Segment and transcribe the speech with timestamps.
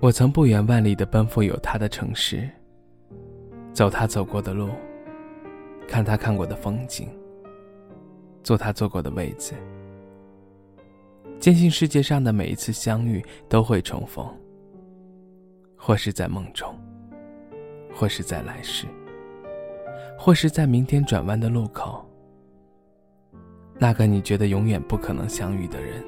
[0.00, 2.48] 我曾不远万里的奔赴有他的城市，
[3.72, 4.68] 走他走过的路，
[5.88, 7.08] 看他看过的风景，
[8.44, 9.54] 坐他坐过的位子，
[11.40, 14.24] 坚信世界上的每一次相遇都会重逢，
[15.76, 16.72] 或是在梦中，
[17.92, 18.86] 或是在来世，
[20.16, 22.08] 或是在明天转弯的路口，
[23.80, 26.04] 那个你觉得永远不可能相遇的人，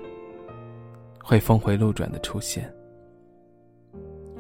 [1.25, 2.73] 会峰回路转的出现。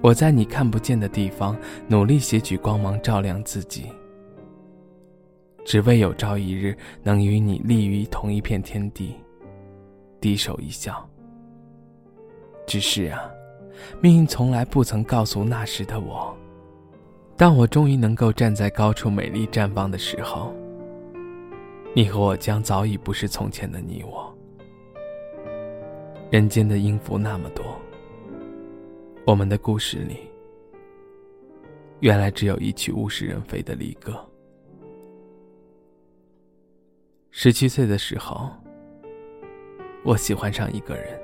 [0.02, 3.86] 我在你看不见的地方努力撷取光芒，照亮自己，
[5.64, 9.14] 只为有朝一日能与你立于同一片天地，
[10.20, 11.06] 低首一笑。
[12.66, 13.30] 只是啊，
[14.00, 16.34] 命运从来不曾告诉那时的我，
[17.36, 20.52] 当我终于能够站在高处美丽绽放的时候，
[21.94, 24.34] 你和我将早已不是从前的你我。
[26.30, 27.79] 人间的音符那么多。
[29.30, 30.28] 我们的故事里，
[32.00, 34.12] 原来只有一曲物是人非的离歌。
[37.30, 38.50] 十七岁的时候，
[40.02, 41.16] 我喜欢上一个人，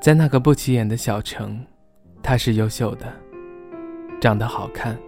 [0.00, 1.62] 在那个不起眼的小城，
[2.22, 3.12] 他是优秀的，
[4.18, 4.98] 长得好看，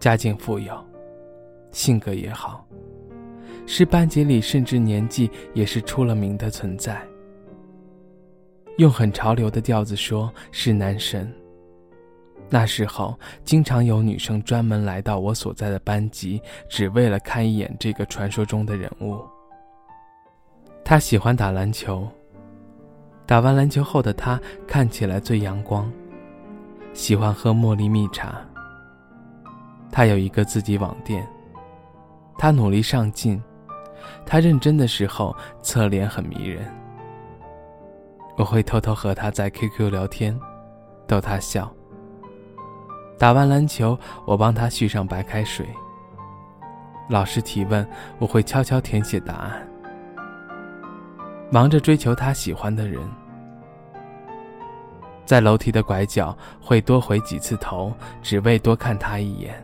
[0.00, 0.76] 家境富有，
[1.70, 2.66] 性格也好，
[3.64, 7.00] 是班级里甚至年纪也是出了名的存在。
[8.76, 11.32] 用很潮流的调子说，是男神。
[12.50, 19.18] 那时候，经常有女生专门来到我所在的班级，只为了看一眼这个传说中的人物。
[20.84, 22.06] 他喜欢打篮球，
[23.26, 25.90] 打完篮球后的他看起来最阳光，
[26.92, 28.40] 喜欢喝茉莉蜜茶。
[29.90, 31.26] 他有一个自己网店，
[32.36, 33.42] 他努力上进，
[34.26, 36.70] 他认真的时候侧脸很迷人。
[38.36, 40.38] 我会偷偷和他在 QQ 聊天，
[41.06, 41.72] 逗他笑。
[43.16, 43.96] 打完篮球，
[44.26, 45.66] 我帮他续上白开水。
[47.08, 47.86] 老师提问，
[48.18, 49.68] 我会悄悄填写答案。
[51.50, 53.00] 忙着追求他喜欢的人，
[55.24, 59.54] 在楼梯的拐角会多回几次头，只为多看他一眼。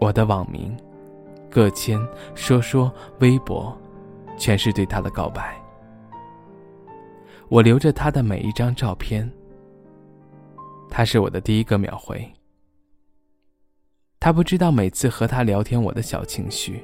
[0.00, 0.74] 我的网名、
[1.50, 2.00] 个签、
[2.34, 3.76] 说说、微博，
[4.38, 5.54] 全是对他的告白。
[7.48, 9.30] 我留着他的每一张照片。
[10.90, 12.26] 他是我的第一个秒回。
[14.20, 16.82] 他不知道每次和他聊天我的小情绪，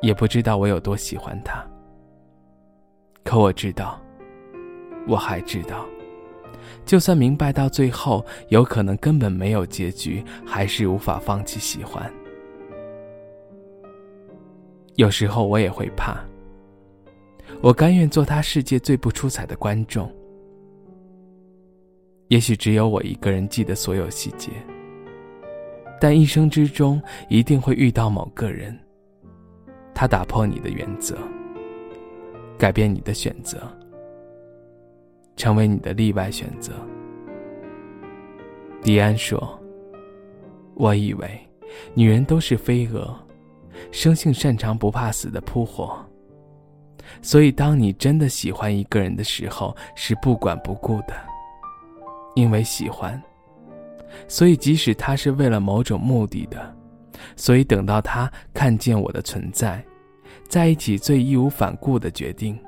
[0.00, 1.64] 也不知道我有多喜欢他。
[3.24, 4.00] 可我知道，
[5.08, 5.84] 我还知道，
[6.84, 12.12] 就算明白到最后有可能根本没有结局，还是无法放弃喜欢。
[14.96, 16.16] 有时候我也会怕。
[17.62, 20.10] 我甘愿做他世界最不出彩的观众。
[22.26, 24.50] 也许只有我一个人记得所有细节，
[26.00, 28.76] 但一生之中一定会遇到某个人，
[29.94, 31.16] 他打破你的原则，
[32.58, 33.60] 改变你的选择，
[35.36, 36.72] 成为你的例外选择。
[38.82, 39.56] 迪安说
[40.74, 41.40] ：“我以为
[41.94, 43.14] 女人都是飞蛾，
[43.92, 46.04] 生性擅长不怕死的扑火。”
[47.20, 51.14] 所以，当你真的喜欢一个人的时候，是不管不顾的，
[52.34, 53.20] 因为喜欢。
[54.28, 56.74] 所以，即使他是为了某种目的的，
[57.36, 59.84] 所以等到他看见我的存在，
[60.48, 62.58] 在一起最义无反顾的决定。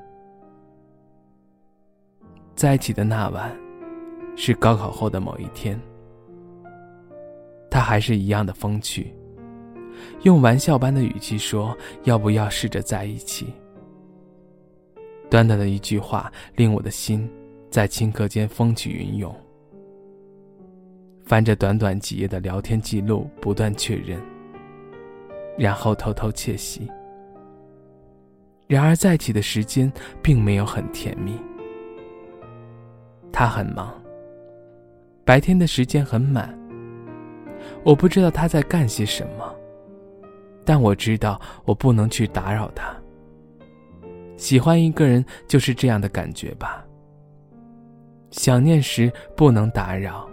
[2.55, 3.55] 在一起的那晚，
[4.37, 5.81] 是高考后的某一天，
[7.71, 9.12] 他还是一样的风趣，
[10.22, 13.53] 用玩笑般的语气说：“要不要试着在一起？”
[15.31, 17.29] 短短的一句话，令我的心
[17.71, 19.35] 在顷刻间风起云涌。
[21.25, 24.21] 翻着短短几页的聊天记录，不断确认，
[25.59, 26.88] 然后偷偷窃喜。
[28.67, 29.93] 然而在一起的时间
[30.23, 31.38] 并没有很甜蜜。
[33.32, 33.93] 他很忙，
[35.25, 36.56] 白天的时间很满。
[37.82, 39.55] 我不知道他在干些什么，
[40.65, 42.94] 但我知道我不能去打扰他。
[44.37, 46.85] 喜欢一个人就是这样的感觉吧。
[48.31, 50.29] 想念时不能打扰，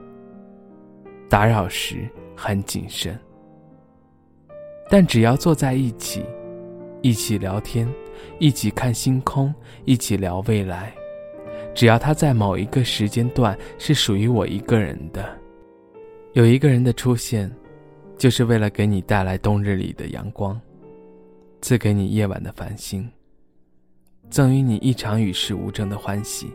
[1.30, 3.18] 打扰时很谨慎。
[4.90, 6.26] 但只要坐在一起，
[7.02, 7.88] 一起聊天，
[8.40, 9.54] 一起看星空，
[9.86, 10.92] 一起聊未来，
[11.74, 15.38] 只要他在某一个时间段是属于我一个人的，
[16.34, 17.50] 有一个人的出现，
[18.18, 20.60] 就是为了给你带来冬日里的阳光，
[21.62, 23.08] 赐给你夜晚的繁星。
[24.32, 26.50] 赠予你一场与世无争的欢喜。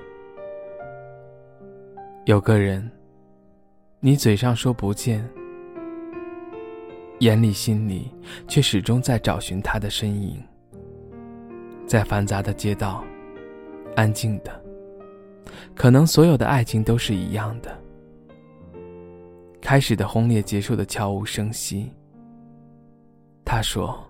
[2.25, 2.91] 有个人，
[4.01, 5.23] 你嘴上说不见，
[7.19, 8.11] 眼里心里
[8.49, 10.43] 却始终在找寻他的身影。
[11.87, 13.05] 在繁杂的街道，
[13.95, 14.59] 安静的，
[15.75, 17.79] 可能所有的爱情都是一样的。
[19.61, 21.93] 开始的轰烈，结束的悄无声息。
[23.45, 24.03] 他说：“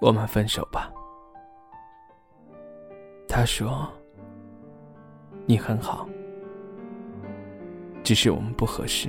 [0.00, 0.88] 我们分手吧。”
[3.38, 3.88] 他说。
[5.46, 6.08] 你很好，
[8.02, 9.08] 只是我们不合适。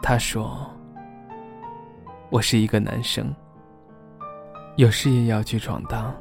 [0.00, 0.70] 他说
[2.30, 3.34] ：“我是一个男生，
[4.76, 6.14] 有事业要去闯荡。”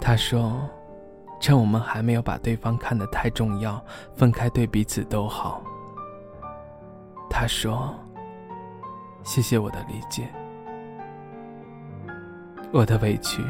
[0.00, 0.62] 他说
[1.40, 3.84] ：“趁我们还没有把对方看得太重要，
[4.14, 5.60] 分开对彼此都好。”
[7.28, 7.92] 他说
[9.24, 10.28] ：“谢谢我的理解，
[12.72, 13.42] 我的委屈。”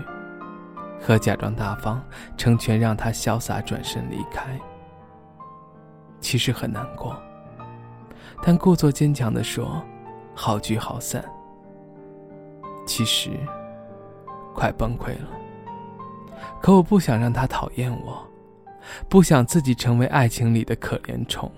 [1.03, 2.01] 和假装大方，
[2.37, 4.59] 成全让他潇洒转身离开。
[6.21, 7.21] 其实很难过，
[8.43, 9.85] 但故作坚强的说
[10.35, 11.25] ：“好聚好散。”
[12.87, 13.31] 其实
[14.55, 15.29] 快崩溃了。
[16.61, 18.25] 可我不想让他讨厌我，
[19.09, 21.51] 不想自己成为爱情里的可怜虫。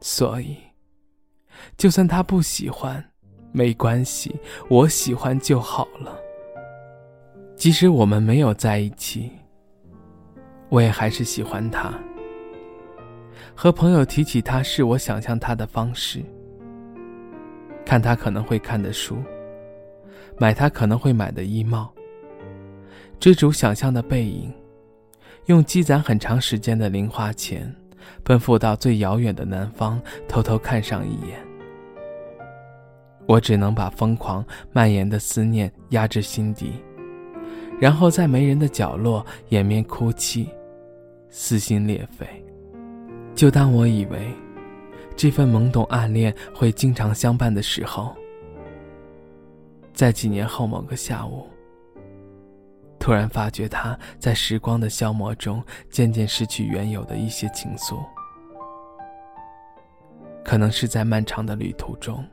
[0.00, 0.56] 所以，
[1.76, 3.04] 就算他不喜欢，
[3.52, 4.34] 没关系，
[4.68, 6.25] 我喜欢就好了。
[7.56, 9.32] 即使我们没有在一起，
[10.68, 11.92] 我也还是喜欢他。
[13.54, 16.22] 和朋友提起他，是我想象他的方式。
[17.84, 19.16] 看他可能会看的书，
[20.38, 21.90] 买他可能会买的衣帽，
[23.18, 24.52] 追逐想象的背影，
[25.46, 27.74] 用积攒很长时间的零花钱，
[28.22, 29.98] 奔赴到最遥远的南方，
[30.28, 31.40] 偷偷看上一眼。
[33.26, 36.74] 我只能把疯狂蔓延的思念压至心底。
[37.78, 40.48] 然后在没人的角落掩面哭泣，
[41.28, 42.26] 撕心裂肺。
[43.34, 44.32] 就当我以为
[45.14, 48.16] 这份懵懂暗恋会经常相伴的时候，
[49.92, 51.46] 在几年后某个下午，
[52.98, 58.02] 突然发觉他在时光的消磨中渐渐失去原有的一些情愫，
[60.42, 62.24] 可能是在漫长的旅途中。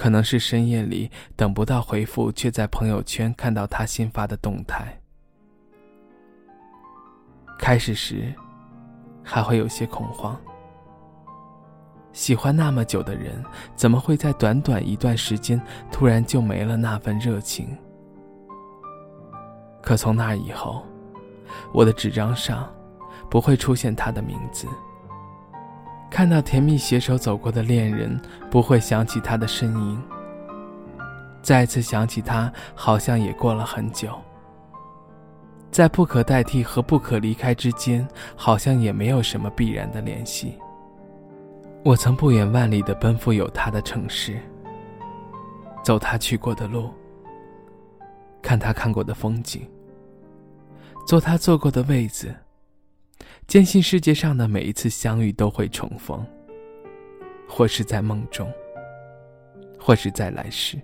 [0.00, 4.98] 可能是深夜里等不到回复，却在朋友圈看到他新发的动态。
[7.58, 8.32] 开始时，
[9.22, 10.34] 还会有些恐慌。
[12.14, 13.44] 喜欢那么久的人，
[13.76, 15.60] 怎么会在短短一段时间
[15.92, 17.76] 突然就没了那份热情？
[19.82, 20.82] 可从那以后，
[21.74, 22.66] 我的纸张上
[23.28, 24.66] 不会出现他的名字。
[26.10, 28.20] 看到甜蜜携手走过的恋人，
[28.50, 30.02] 不会想起他的身影。
[31.40, 34.10] 再次想起他，好像也过了很久。
[35.70, 40.58] 在不可代替和不可离开之间，好像也没有什么必然的联系。
[41.84, 44.38] 我曾不远万里的奔赴有他的城市，
[45.82, 46.90] 走他去过的路，
[48.42, 49.66] 看他看过的风景，
[51.06, 52.34] 坐他坐过的位子。
[53.50, 56.24] 坚信世界上的每一次相遇都会重逢，
[57.48, 58.48] 或是在梦中，
[59.76, 60.80] 或是在来世，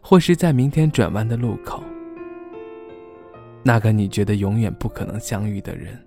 [0.00, 1.82] 或是在明天转弯的路口。
[3.64, 6.00] 那个你觉得永远不可能相遇的人，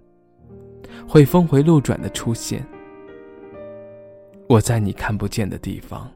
[1.06, 2.66] 会峰回路转的出现。
[4.48, 6.10] 我在你看不见的地方，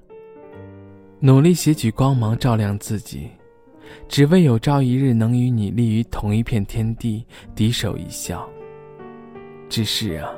[1.19, 3.29] 努力携取光芒照亮自己，
[4.07, 8.49] 只为有朝一日能与你立于同一片天地，低首一笑。
[9.69, 10.29] 只是啊，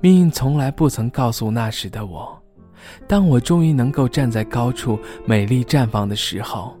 [0.00, 2.40] 命运从来不曾告诉那时的我，
[3.06, 6.74] 当我终于能够站在高处，美丽绽放的时候，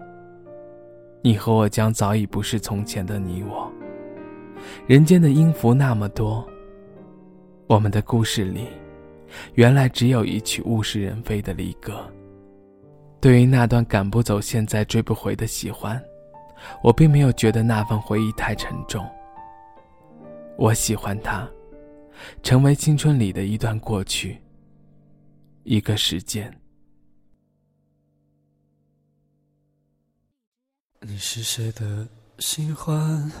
[1.22, 3.70] 你和我将早已不是从前的你我。
[4.86, 6.46] 人间的音符那么多，
[7.66, 8.66] 我们的故事里，
[9.54, 12.00] 原来只有一曲物是人非的离歌。
[13.20, 16.00] 对于那段赶不走、现在追不回的喜欢，
[16.82, 19.06] 我并没有觉得那份回忆太沉重。
[20.60, 21.48] 我喜欢他，
[22.42, 24.38] 成为青春里的一段过去，
[25.62, 26.54] 一个时间。
[31.00, 32.06] 你是谁的
[32.40, 33.32] 新欢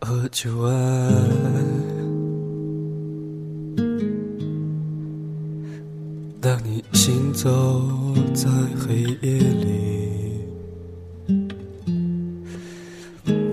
[0.00, 1.10] 和旧爱？
[6.40, 8.48] 当你行走在
[8.78, 9.98] 黑夜里。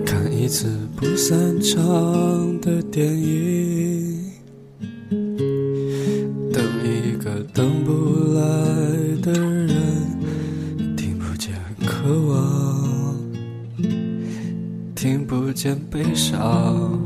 [0.06, 4.32] 看一次不散场的电影，
[6.52, 7.92] 等一个等不
[8.34, 8.40] 来
[9.22, 9.68] 的人，
[10.96, 11.54] 听不见
[11.86, 13.16] 渴望，
[14.94, 15.78] 听不见。
[15.90, 17.02] 悲伤。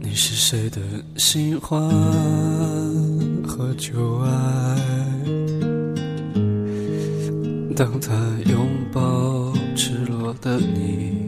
[0.00, 0.80] 你是谁的
[1.16, 1.80] 新欢
[3.46, 4.78] 和旧爱？
[7.76, 8.14] 当他
[8.50, 11.27] 拥抱赤裸的你，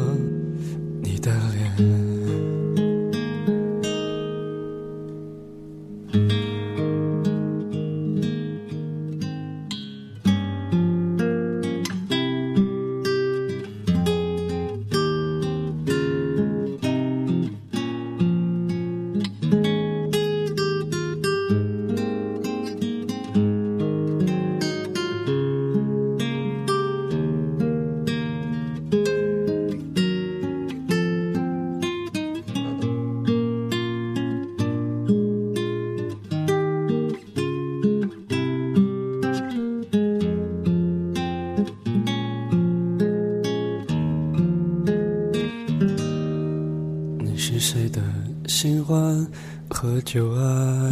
[49.81, 50.91] 和旧爱，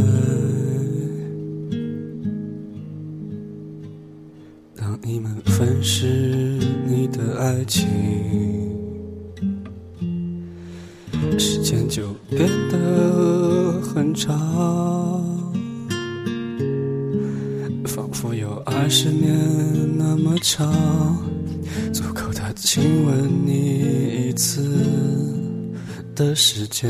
[4.75, 6.07] 当你们分尸
[6.87, 7.87] 你的爱情，
[11.37, 14.33] 时间就变得很长，
[17.85, 19.37] 仿佛有二十年
[19.99, 20.67] 那么长，
[21.93, 24.65] 足够他亲吻你一次。
[26.15, 26.89] 的时间，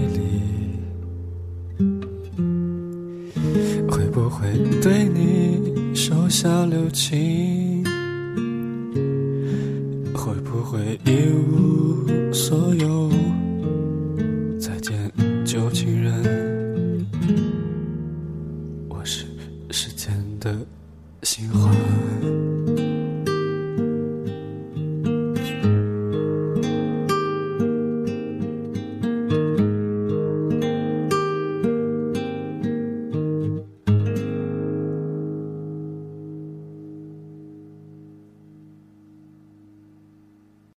[6.41, 7.83] 下留情，
[10.11, 13.11] 会不会一无所有？
[14.59, 15.11] 再见，
[15.45, 16.23] 旧情人，